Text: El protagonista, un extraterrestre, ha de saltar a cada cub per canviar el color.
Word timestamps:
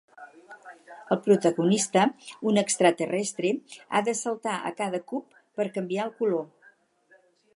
El 1.15 1.19
protagonista, 1.25 2.05
un 2.51 2.57
extraterrestre, 2.61 3.51
ha 3.93 4.01
de 4.09 4.17
saltar 4.23 4.57
a 4.69 4.71
cada 4.81 5.01
cub 5.13 5.39
per 5.61 5.71
canviar 5.79 6.09
el 6.11 6.17
color. 6.23 6.45